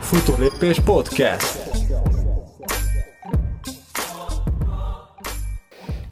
[0.00, 1.58] Futólépés Podcast.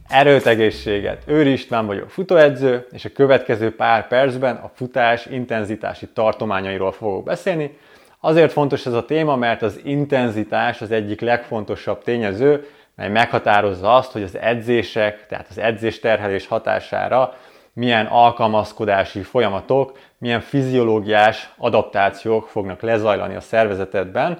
[0.07, 1.23] Erőt, egészséget!
[1.25, 7.77] Őri István vagyok, futóedző, és a következő pár percben a futás intenzitási tartományairól fogok beszélni.
[8.19, 14.11] Azért fontos ez a téma, mert az intenzitás az egyik legfontosabb tényező, mely meghatározza azt,
[14.11, 17.37] hogy az edzések, tehát az edzés terhelés hatására
[17.77, 24.39] milyen alkalmazkodási folyamatok, milyen fiziológiás adaptációk fognak lezajlani a szervezetedben.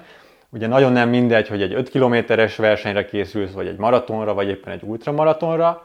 [0.50, 4.72] Ugye nagyon nem mindegy, hogy egy 5 kilométeres versenyre készülsz, vagy egy maratonra, vagy éppen
[4.72, 5.82] egy ultramaratonra,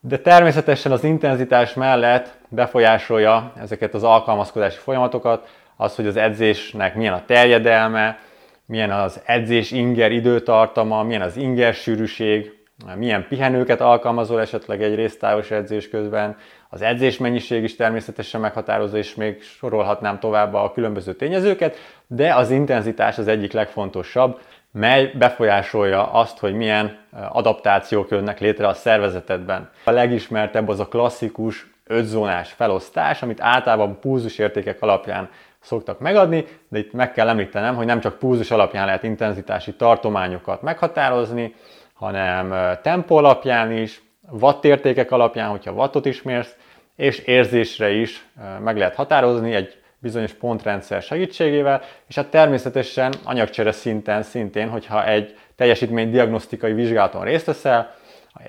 [0.00, 7.12] de természetesen az intenzitás mellett befolyásolja ezeket az alkalmazkodási folyamatokat, az, hogy az edzésnek milyen
[7.12, 8.18] a terjedelme,
[8.66, 12.59] milyen az edzés inger időtartama, milyen az inger sűrűség,
[12.96, 16.36] milyen pihenőket alkalmazol esetleg egy résztávos edzés közben,
[16.68, 22.50] az edzés mennyiség is természetesen meghatározó, és még sorolhatnám tovább a különböző tényezőket, de az
[22.50, 24.40] intenzitás az egyik legfontosabb,
[24.72, 29.70] mely befolyásolja azt, hogy milyen adaptációk jönnek létre a szervezetedben.
[29.84, 33.98] A legismertebb az a klasszikus ötzónás felosztás, amit általában
[34.36, 35.28] értékek alapján
[35.60, 40.62] szoktak megadni, de itt meg kell említenem, hogy nem csak púzus alapján lehet intenzitási tartományokat
[40.62, 41.54] meghatározni,
[42.00, 46.56] hanem tempó alapján is, wattértékek alapján, hogyha wattot is mérsz,
[46.96, 48.26] és érzésre is
[48.60, 55.36] meg lehet határozni egy bizonyos pontrendszer segítségével, és hát természetesen anyagcsere szinten szintén, hogyha egy
[55.56, 57.94] teljesítménydiagnosztikai vizsgálaton részt veszel,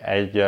[0.02, 0.44] egy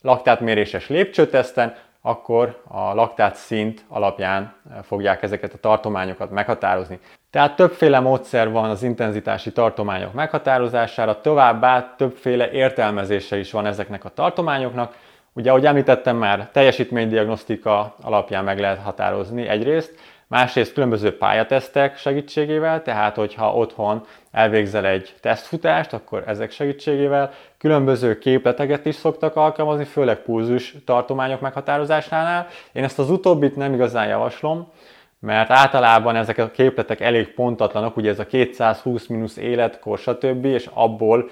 [0.00, 6.98] laktátméréses lépcsőteszten, akkor a laktát szint alapján fogják ezeket a tartományokat meghatározni.
[7.30, 14.08] Tehát többféle módszer van az intenzitási tartományok meghatározására, továbbá többféle értelmezése is van ezeknek a
[14.08, 14.96] tartományoknak.
[15.32, 19.98] Ugye, ahogy említettem már, teljesítménydiagnosztika alapján meg lehet határozni egyrészt,
[20.32, 28.86] másrészt különböző pályatesztek segítségével, tehát hogyha otthon elvégzel egy tesztfutást, akkor ezek segítségével különböző képleteket
[28.86, 32.46] is szoktak alkalmazni, főleg pulzus tartományok meghatározásánál.
[32.72, 34.72] Én ezt az utóbbit nem igazán javaslom,
[35.18, 40.68] mert általában ezek a képletek elég pontatlanok, ugye ez a 220 mínusz életkor, stb., és
[40.72, 41.30] abból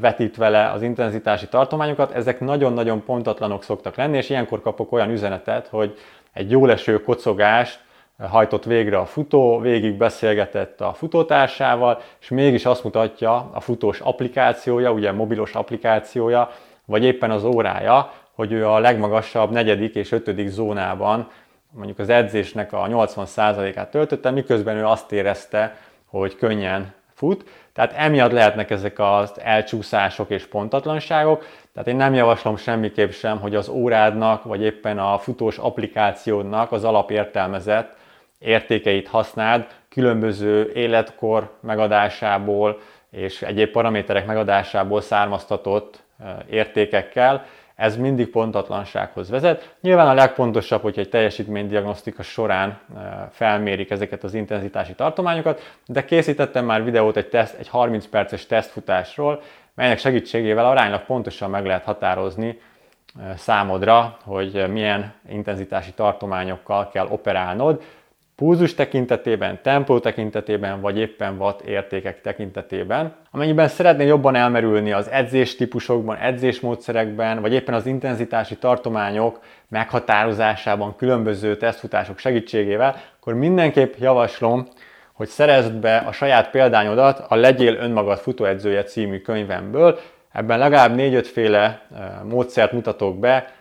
[0.00, 5.68] vetít vele az intenzitási tartományokat, ezek nagyon-nagyon pontatlanok szoktak lenni, és ilyenkor kapok olyan üzenetet,
[5.68, 5.98] hogy
[6.32, 7.88] egy jól eső kocogást
[8.28, 14.92] hajtott végre a futó, végig beszélgetett a futótársával, és mégis azt mutatja a futós applikációja,
[14.92, 16.50] ugye mobilos applikációja,
[16.84, 21.28] vagy éppen az órája, hogy ő a legmagasabb negyedik és ötödik zónában
[21.72, 25.76] mondjuk az edzésnek a 80%-át töltötte, miközben ő azt érezte,
[26.06, 27.44] hogy könnyen fut.
[27.72, 31.46] Tehát emiatt lehetnek ezek az elcsúszások és pontatlanságok.
[31.72, 36.84] Tehát én nem javaslom semmiképp sem, hogy az órádnak, vagy éppen a futós applikációdnak az
[36.84, 37.98] alapértelmezett
[38.40, 42.80] értékeit használd különböző életkor megadásából
[43.10, 46.02] és egyéb paraméterek megadásából származtatott
[46.50, 49.74] értékekkel, ez mindig pontatlansághoz vezet.
[49.80, 52.80] Nyilván a legpontosabb, hogyha egy teljesítménydiagnosztika során
[53.30, 59.42] felmérik ezeket az intenzitási tartományokat, de készítettem már videót egy, teszt, egy 30 perces tesztfutásról,
[59.74, 62.60] melynek segítségével aránylag pontosan meg lehet határozni
[63.36, 67.82] számodra, hogy milyen intenzitási tartományokkal kell operálnod,
[68.40, 73.14] pulzus tekintetében, tempó tekintetében, vagy éppen watt értékek tekintetében.
[73.30, 81.56] Amennyiben szeretnél jobban elmerülni az edzés típusokban, edzésmódszerekben, vagy éppen az intenzitási tartományok meghatározásában különböző
[81.56, 84.68] tesztfutások segítségével, akkor mindenképp javaslom,
[85.12, 89.98] hogy szerezd be a saját példányodat a Legyél önmagad futóedzője című könyvemből.
[90.32, 91.82] Ebben legalább 4-5 féle
[92.24, 93.52] módszert mutatok be,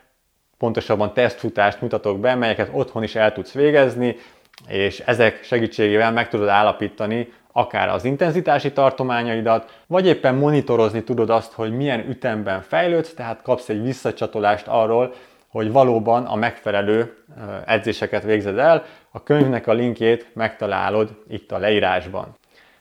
[0.58, 4.16] pontosabban tesztfutást mutatok be, melyeket otthon is el tudsz végezni,
[4.68, 11.52] és ezek segítségével meg tudod állapítani akár az intenzitási tartományaidat, vagy éppen monitorozni tudod azt,
[11.52, 15.14] hogy milyen ütemben fejlődsz, tehát kapsz egy visszacsatolást arról,
[15.48, 17.18] hogy valóban a megfelelő
[17.66, 18.86] edzéseket végzed el.
[19.12, 22.39] A könyvnek a linkjét megtalálod itt a leírásban.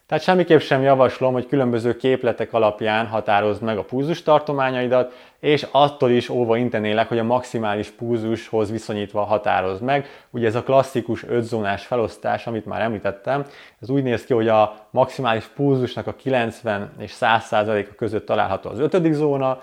[0.08, 6.10] Tehát semmiképp sem javaslom, hogy különböző képletek alapján határozd meg a púzus tartományaidat, és attól
[6.10, 10.06] is óva intenélek, hogy a maximális púzushoz viszonyítva határozd meg.
[10.30, 13.44] Ugye ez a klasszikus ötzónás felosztás, amit már említettem,
[13.80, 18.70] ez úgy néz ki, hogy a maximális púzusnak a 90 és 100 a között található
[18.70, 19.60] az ötödik zóna,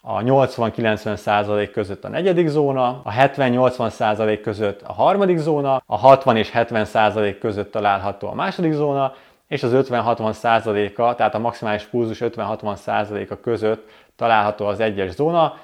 [0.00, 6.50] a 80-90% között a negyedik zóna, a 70-80% között a harmadik zóna, a 60 és
[6.54, 9.12] 70% között található a második zóna,
[9.48, 15.56] és az 50-60 százaléka, tehát a maximális pulzus 50-60 százaléka között található az egyes zóna.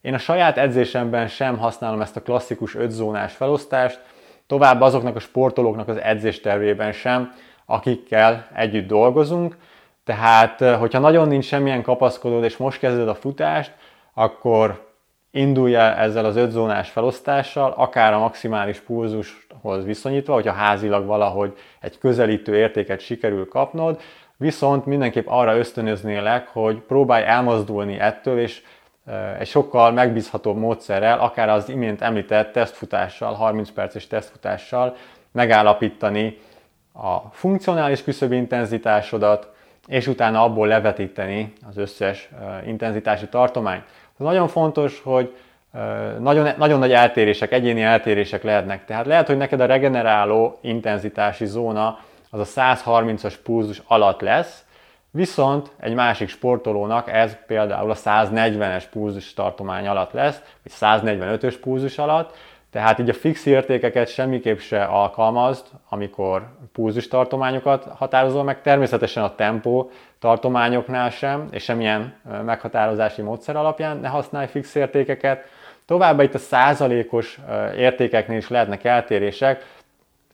[0.00, 4.00] Én a saját edzésemben sem használom ezt a klasszikus 5 zónás felosztást,
[4.46, 7.34] tovább azoknak a sportolóknak az edzéstervében sem,
[7.66, 9.56] akikkel együtt dolgozunk.
[10.04, 13.72] Tehát, hogyha nagyon nincs semmilyen kapaszkodód, és most kezded a futást,
[14.14, 14.93] akkor
[15.34, 21.98] indulj el ezzel az ötzónás felosztással, akár a maximális pulzushoz viszonyítva, hogyha házilag valahogy egy
[21.98, 24.00] közelítő értéket sikerül kapnod,
[24.36, 28.62] viszont mindenképp arra ösztönöznélek, hogy próbálj elmozdulni ettől, és
[29.38, 34.96] egy sokkal megbízhatóbb módszerrel, akár az imént említett tesztfutással, 30 perces tesztfutással
[35.32, 36.38] megállapítani
[36.92, 39.52] a funkcionális küszöb intenzitásodat,
[39.86, 42.28] és utána abból levetíteni az összes
[42.66, 43.84] intenzitási tartományt.
[44.18, 45.34] Ez nagyon fontos, hogy
[46.18, 48.84] nagyon, nagyon nagy eltérések, egyéni eltérések lehetnek.
[48.84, 51.98] Tehát lehet, hogy neked a regeneráló intenzitási zóna
[52.30, 54.64] az a 130-as pulzus alatt lesz,
[55.10, 61.98] viszont egy másik sportolónak ez például a 140-es pulzus tartomány alatt lesz, vagy 145-ös pulzus
[61.98, 62.36] alatt,
[62.70, 69.34] tehát így a fix értékeket semmiképp se alkalmazd, amikor pulzus tartományokat határozol meg, természetesen a
[69.34, 69.90] tempó
[70.24, 75.44] tartományoknál sem, és semmilyen meghatározási módszer alapján ne használj fix értékeket.
[75.86, 77.38] Továbbá itt a százalékos
[77.76, 79.66] értékeknél is lehetnek eltérések.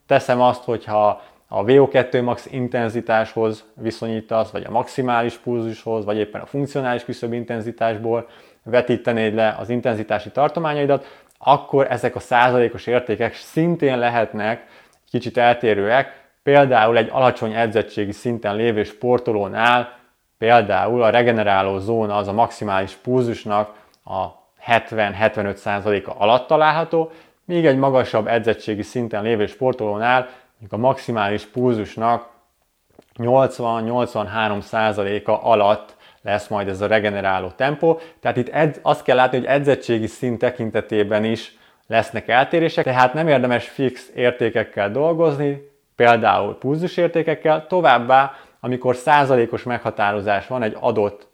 [0.06, 6.46] Teszem azt, hogyha a VO2 max intenzitáshoz viszonyítasz, vagy a maximális pulzushoz, vagy éppen a
[6.46, 8.28] funkcionális küszöb intenzitásból
[8.62, 11.06] vetítenéd le az intenzitási tartományaidat,
[11.38, 14.66] akkor ezek a százalékos értékek szintén lehetnek
[15.10, 16.19] kicsit eltérőek,
[16.50, 19.98] például egy alacsony edzettségi szinten lévő sportolónál
[20.38, 23.74] például a regeneráló zóna az a maximális pulzusnak
[24.04, 24.26] a
[24.66, 27.10] 70-75%-a alatt található,
[27.44, 30.28] míg egy magasabb edzettségi szinten lévő sportolónál
[30.68, 32.28] a maximális pulzusnak
[33.18, 38.00] 80-83%-a alatt lesz majd ez a regeneráló tempó.
[38.20, 43.28] Tehát itt edz, azt kell látni, hogy edzettségi szint tekintetében is lesznek eltérések, tehát nem
[43.28, 45.69] érdemes fix értékekkel dolgozni,
[46.00, 51.26] például pulzusértékekkel, továbbá, amikor százalékos meghatározás van egy adott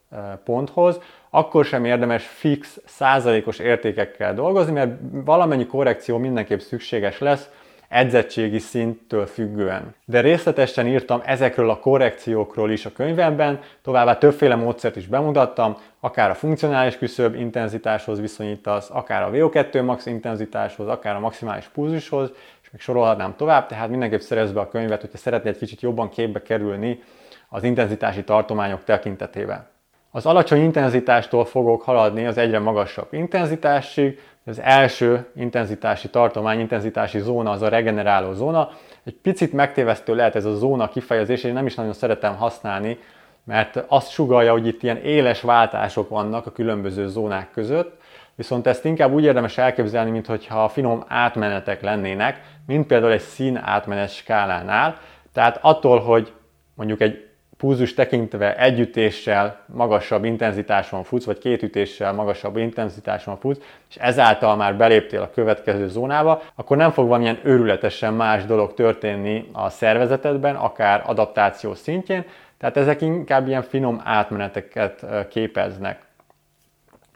[0.45, 7.51] ponthoz, akkor sem érdemes fix százalékos értékekkel dolgozni, mert valamennyi korrekció mindenképp szükséges lesz,
[7.89, 9.95] edzettségi szinttől függően.
[10.05, 16.31] De részletesen írtam ezekről a korrekciókról is a könyvemben, továbbá többféle módszert is bemutattam, akár
[16.31, 22.31] a funkcionális küszöb intenzitáshoz viszonyítasz, akár a VO2 max intenzitáshoz, akár a maximális pulzushoz,
[22.77, 26.43] még sorolhatnám tovább, tehát mindenképp szerezd be a könyvet, hogyha szeretnél egy kicsit jobban képbe
[26.43, 27.03] kerülni
[27.49, 29.67] az intenzitási tartományok tekintetében.
[30.11, 37.51] Az alacsony intenzitástól fogok haladni az egyre magasabb intenzitásig, az első intenzitási tartomány, intenzitási zóna
[37.51, 38.71] az a regeneráló zóna.
[39.05, 42.99] Egy picit megtévesztő lehet ez a zóna kifejezés, én nem is nagyon szeretem használni,
[43.45, 48.01] mert azt sugalja, hogy itt ilyen éles váltások vannak a különböző zónák között,
[48.37, 54.15] viszont ezt inkább úgy érdemes elképzelni, mintha finom átmenetek lennének, mint például egy szín átmenet
[54.15, 54.99] skálánál.
[55.33, 56.33] Tehát attól, hogy
[56.75, 63.61] mondjuk egy pulzus tekintve egy ütéssel magasabb intenzitáson futsz, vagy két ütéssel magasabb intenzitáson futsz,
[63.89, 69.49] és ezáltal már beléptél a következő zónába, akkor nem fog valamilyen őrületesen más dolog történni
[69.53, 72.25] a szervezetedben, akár adaptáció szintjén,
[72.59, 76.06] tehát ezek inkább ilyen finom átmeneteket képeznek.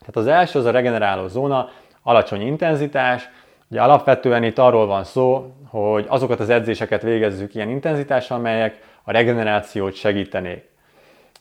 [0.01, 1.69] Tehát az első az a regeneráló zóna,
[2.03, 3.29] alacsony intenzitás,
[3.71, 9.13] Ugye alapvetően itt arról van szó, hogy azokat az edzéseket végezzük ilyen intenzitással, amelyek a
[9.13, 10.69] regenerációt segítenék.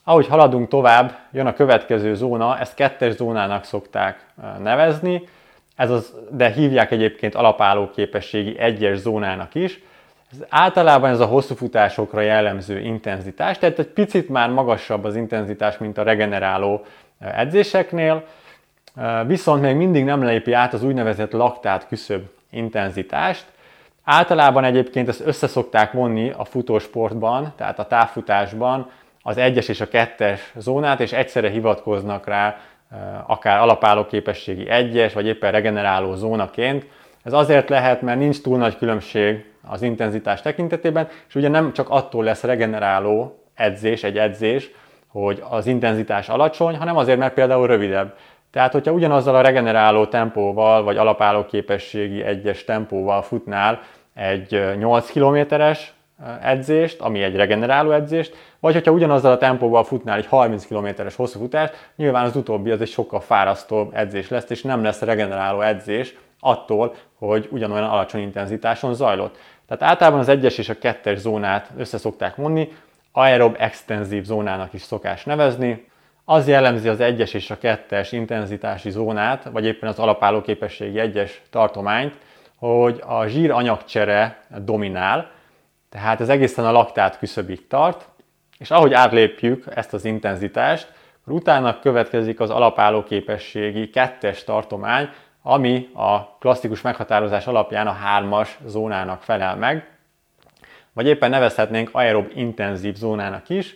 [0.04, 4.26] Ahogy haladunk tovább, jön a következő zóna, ezt kettes zónának szokták
[4.60, 5.24] nevezni,
[5.76, 9.80] ez az, de hívják egyébként alapálló képességi egyes zónának is.
[10.32, 15.78] Ez általában ez a hosszú futásokra jellemző intenzitás, tehát egy picit már magasabb az intenzitás,
[15.78, 16.86] mint a regeneráló
[17.20, 18.24] edzéseknél,
[19.28, 23.46] viszont még mindig nem lépi át az úgynevezett laktát küszöb intenzitást,
[24.12, 28.90] Általában egyébként ezt összeszokták vonni a futósportban, tehát a távfutásban
[29.22, 32.58] az egyes és a kettes zónát, és egyszerre hivatkoznak rá
[33.28, 36.86] akár alapálló képességi egyes, vagy éppen regeneráló zónaként.
[37.24, 41.90] Ez azért lehet, mert nincs túl nagy különbség az intenzitás tekintetében, és ugye nem csak
[41.90, 44.70] attól lesz regeneráló edzés, egy edzés,
[45.08, 48.14] hogy az intenzitás alacsony, hanem azért, mert például rövidebb.
[48.52, 53.82] Tehát, hogyha ugyanazzal a regeneráló tempóval, vagy alapálló képességi egyes tempóval futnál,
[54.14, 55.94] egy 8 kilométeres
[56.42, 61.40] edzést, ami egy regeneráló edzést, vagy hogyha ugyanazzal a tempóval futnál egy 30 kilométeres hosszú
[61.40, 66.16] futást, nyilván az utóbbi az egy sokkal fárasztóbb edzés lesz, és nem lesz regeneráló edzés
[66.40, 69.38] attól, hogy ugyanolyan alacsony intenzitáson zajlott.
[69.68, 72.72] Tehát általában az egyes és a kettes zónát össze szokták mondni,
[73.12, 75.89] aerob extenzív zónának is szokás nevezni.
[76.32, 81.42] Az jellemzi az egyes és a kettes intenzitási zónát, vagy éppen az alapálló képességi egyes
[81.50, 82.16] tartományt,
[82.56, 85.32] hogy a zsíranyagcsere dominál,
[85.90, 88.08] tehát ez egészen a laktát küszöbig tart,
[88.58, 90.92] és ahogy átlépjük ezt az intenzitást,
[91.26, 95.10] utána következik az alapálló képességi kettes tartomány,
[95.42, 99.90] ami a klasszikus meghatározás alapján a hármas zónának felel meg,
[100.94, 103.76] vagy éppen nevezhetnénk aerob intenzív zónának is.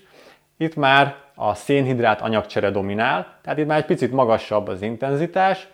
[0.63, 5.67] Itt már a szénhidrát anyagcsere dominál, tehát itt már egy picit magasabb az intenzitás,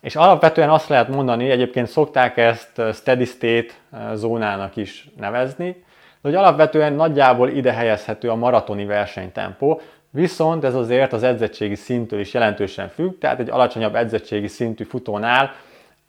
[0.00, 3.72] és alapvetően azt lehet mondani, egyébként szokták ezt steady state
[4.14, 5.84] zónának is nevezni,
[6.20, 12.20] de hogy alapvetően nagyjából ide helyezhető a maratoni versenytempó, viszont ez azért az edzettségi szintől
[12.20, 15.54] is jelentősen függ, tehát egy alacsonyabb edzettségi szintű futónál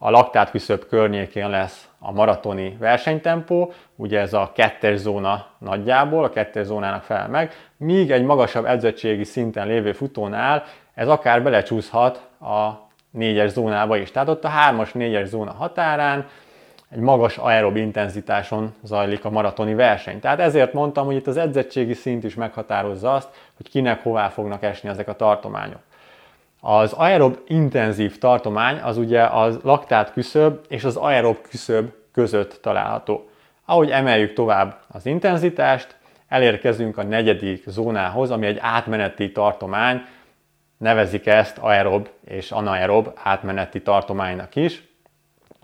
[0.05, 6.29] a laktát küszöb környékén lesz a maratoni versenytempó, ugye ez a kettes zóna nagyjából, a
[6.29, 12.69] kettes zónának fel meg, míg egy magasabb edzettségi szinten lévő futónál ez akár belecsúszhat a
[13.09, 14.11] négyes zónába is.
[14.11, 16.27] Tehát ott a hármas, négyes zóna határán
[16.89, 20.19] egy magas aerob intenzitáson zajlik a maratoni verseny.
[20.19, 24.63] Tehát ezért mondtam, hogy itt az edzettségi szint is meghatározza azt, hogy kinek hová fognak
[24.63, 25.79] esni ezek a tartományok.
[26.67, 33.29] Az aerob intenzív tartomány az ugye az laktát küszöb és az aerob küszöb között található.
[33.65, 40.01] Ahogy emeljük tovább az intenzitást, elérkezünk a negyedik zónához, ami egy átmeneti tartomány,
[40.77, 44.83] nevezik ezt aerob és anaerob átmeneti tartománynak is,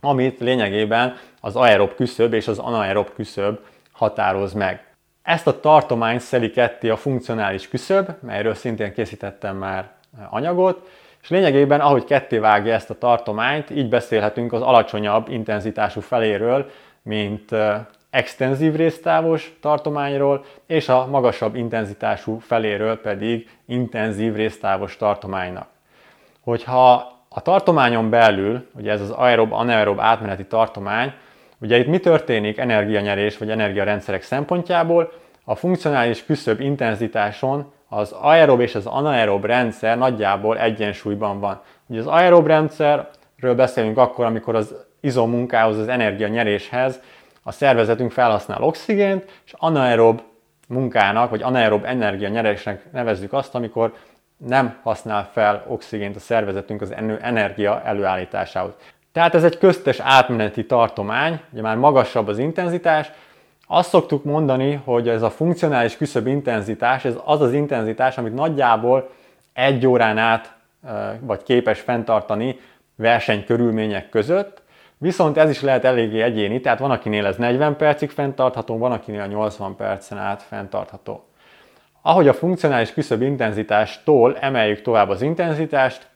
[0.01, 3.59] amit lényegében az aerob küszöb és az anaerob küszöb
[3.91, 4.85] határoz meg.
[5.23, 9.99] Ezt a tartományt szeli ketté a funkcionális küszöb, melyről szintén készítettem már
[10.29, 10.89] anyagot,
[11.21, 16.69] és lényegében, ahogy ketté vágja ezt a tartományt, így beszélhetünk az alacsonyabb intenzitású feléről,
[17.01, 17.55] mint
[18.09, 25.67] extenzív résztávos tartományról, és a magasabb intenzitású feléről pedig intenzív résztávos tartománynak.
[26.43, 26.93] Hogyha
[27.29, 31.13] a tartományon belül, ugye ez az aerob, anaerob átmeneti tartomány,
[31.57, 35.11] ugye itt mi történik energianyerés vagy energiarendszerek szempontjából?
[35.43, 41.61] A funkcionális küszöb intenzitáson az aerob és az anaerob rendszer nagyjából egyensúlyban van.
[41.87, 46.99] Ugye az aerob rendszerről beszélünk akkor, amikor az izommunkához, az energianyeréshez
[47.43, 50.21] a szervezetünk felhasznál oxigént, és anaerob
[50.67, 53.93] munkának, vagy anaerob energianyerésnek nevezzük azt, amikor
[54.37, 58.71] nem használ fel oxigént a szervezetünk az energia előállításához.
[59.11, 63.11] Tehát ez egy köztes átmeneti tartomány, ugye már magasabb az intenzitás,
[63.73, 69.09] azt szoktuk mondani, hogy ez a funkcionális küszöb intenzitás, ez az az intenzitás, amit nagyjából
[69.53, 70.53] egy órán át
[71.19, 72.59] vagy képes fenntartani
[72.95, 74.61] versenykörülmények között,
[74.97, 79.25] viszont ez is lehet eléggé egyéni, tehát van akinél ez 40 percig fenntartható, van akinél
[79.25, 81.23] 80 percen át fenntartható.
[82.01, 86.07] Ahogy a funkcionális küszöb intenzitástól emeljük tovább az intenzitást,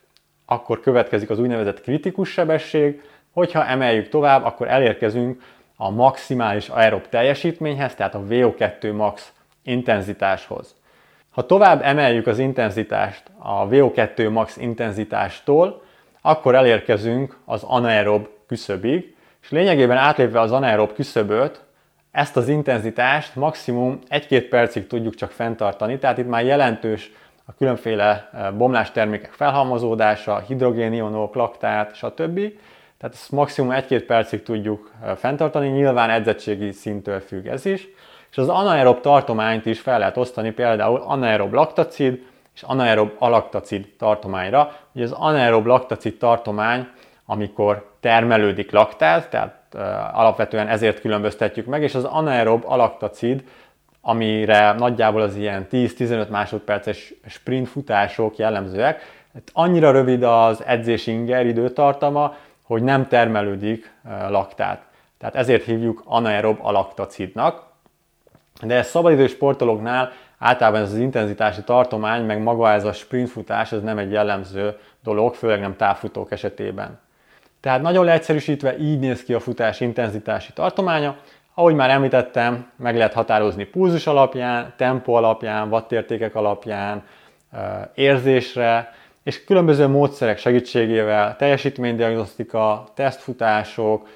[0.45, 3.01] akkor következik az úgynevezett kritikus sebesség,
[3.33, 5.41] hogyha emeljük tovább, akkor elérkezünk
[5.75, 10.75] a maximális aerob teljesítményhez, tehát a VO2 max intenzitáshoz.
[11.29, 15.81] Ha tovább emeljük az intenzitást a VO2 max intenzitástól,
[16.21, 21.63] akkor elérkezünk az anaerob küszöbig, és lényegében átlépve az anaerob küszöböt,
[22.11, 27.11] ezt az intenzitást maximum 1-2 percig tudjuk csak fenntartani, tehát itt már jelentős
[27.45, 32.39] a különféle eh, bomlástermékek felhalmozódása, hidrogénionok, laktát, stb.
[33.05, 37.87] Tehát ezt maximum 1-2 percig tudjuk fenntartani, nyilván edzettségi szinttől függ ez is.
[38.31, 44.75] És az anaerob tartományt is fel lehet osztani például anaerob laktacid és anaerob alaktacid tartományra.
[44.93, 46.87] Ugye az anaerob laktacid tartomány,
[47.25, 49.75] amikor termelődik laktát, tehát
[50.13, 53.43] alapvetően ezért különböztetjük meg, és az anaerob alaktacid,
[54.01, 62.35] amire nagyjából az ilyen 10-15 másodperces sprint futások jellemzőek, annyira rövid az edzés inger időtartama,
[62.65, 63.93] hogy nem termelődik
[64.29, 64.83] laktát.
[65.17, 67.63] Tehát ezért hívjuk anaerob alaktacidnak.
[68.61, 73.81] De ez szabadidős sportolóknál általában ez az intenzitási tartomány, meg maga ez a sprintfutás, ez
[73.81, 76.99] nem egy jellemző dolog, főleg nem távfutók esetében.
[77.59, 81.15] Tehát nagyon leegyszerűsítve így néz ki a futás intenzitási tartománya.
[81.53, 87.03] Ahogy már említettem, meg lehet határozni pulzus alapján, tempó alapján, wattértékek alapján,
[87.93, 88.93] érzésre,
[89.25, 94.07] és különböző módszerek segítségével, teljesítménydiagnosztika, tesztfutások,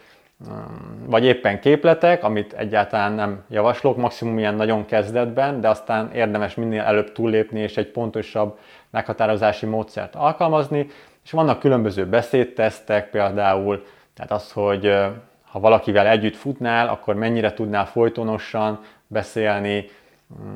[0.48, 6.56] um, vagy éppen képletek, amit egyáltalán nem javaslok, maximum ilyen nagyon kezdetben, de aztán érdemes
[6.56, 8.58] minél előbb túllépni és egy pontosabb
[8.89, 10.88] meghatározási módszert alkalmazni.
[11.24, 14.96] És vannak különböző beszédtesztek például, tehát az, hogy
[15.51, 19.86] ha valakivel együtt futnál, akkor mennyire tudnál folytonosan beszélni,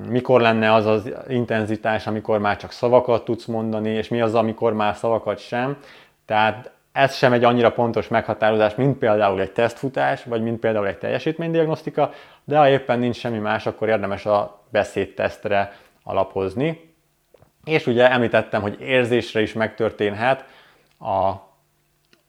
[0.07, 4.73] mikor lenne az az intenzitás, amikor már csak szavakat tudsz mondani, és mi az, amikor
[4.73, 5.77] már szavakat sem.
[6.25, 10.97] Tehát ez sem egy annyira pontos meghatározás, mint például egy tesztfutás, vagy mint például egy
[10.97, 12.11] teljesítménydiagnosztika,
[12.43, 16.95] de ha éppen nincs semmi más, akkor érdemes a beszédtesztre alapozni.
[17.65, 20.45] És ugye említettem, hogy érzésre is megtörténhet
[20.99, 21.31] a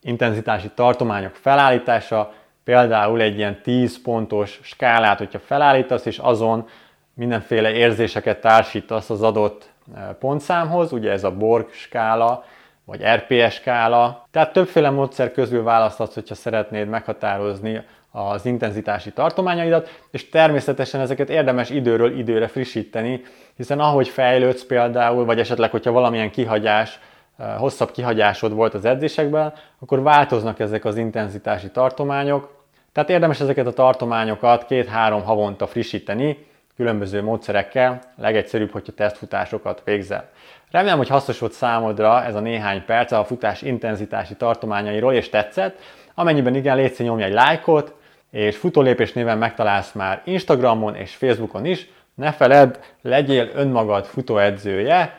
[0.02, 2.32] intenzitási tartományok felállítása,
[2.64, 6.68] például egy ilyen 10 pontos skálát, hogyha felállítasz, és azon
[7.14, 12.44] mindenféle érzéseket társítasz az adott e, pontszámhoz, ugye ez a Borg skála,
[12.84, 14.26] vagy RPS skála.
[14.30, 21.70] Tehát többféle módszer közül választhatsz, hogyha szeretnéd meghatározni az intenzitási tartományaidat, és természetesen ezeket érdemes
[21.70, 23.22] időről időre frissíteni,
[23.56, 27.00] hiszen ahogy fejlődsz például, vagy esetleg, hogyha valamilyen kihagyás,
[27.38, 33.66] eh, hosszabb kihagyásod volt az edzésekben, akkor változnak ezek az intenzitási tartományok, tehát érdemes ezeket
[33.66, 40.30] a tartományokat két-három havonta frissíteni, különböző módszerekkel, legegyszerűbb, hogyha tesztfutásokat végzel.
[40.70, 45.78] Remélem, hogy hasznos volt számodra ez a néhány perc a futás intenzitási tartományairól, és tetszett.
[46.14, 47.94] Amennyiben igen, légy nyomj egy lájkot,
[48.30, 51.88] és futólépés néven megtalálsz már Instagramon és Facebookon is.
[52.14, 55.16] Ne feledd, legyél önmagad futóedzője,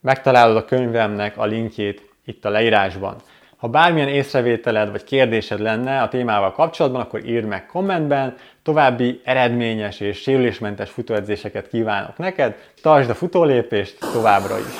[0.00, 3.16] megtalálod a könyvemnek a linkjét itt a leírásban.
[3.62, 8.36] Ha bármilyen észrevételed vagy kérdésed lenne a témával kapcsolatban, akkor írd meg kommentben.
[8.62, 12.54] További eredményes és sérülésmentes futóedzéseket kívánok neked.
[12.80, 14.74] Tartsd a futólépést továbbra is!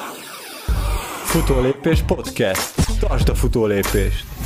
[1.25, 2.75] Futólépés podcast.
[3.01, 4.42] Tartsd a futólépést!